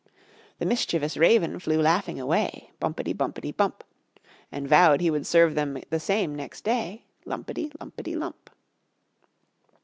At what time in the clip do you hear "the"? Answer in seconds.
0.57-0.65, 5.91-5.99